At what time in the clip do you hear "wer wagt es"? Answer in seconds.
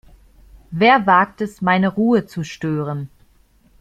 0.71-1.61